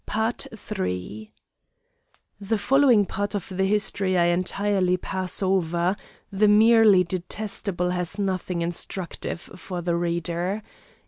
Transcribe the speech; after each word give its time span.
The 0.07 1.29
following 2.57 3.05
part 3.05 3.35
of 3.35 3.47
the 3.51 3.65
history 3.65 4.17
I 4.17 4.25
entirely 4.33 4.97
pass 4.97 5.43
over; 5.43 5.95
the 6.31 6.47
merely 6.47 7.03
detestable 7.03 7.91
has 7.91 8.17
nothing 8.17 8.63
instructive 8.63 9.41
for 9.41 9.83
the 9.83 9.95
reader. 9.95 10.63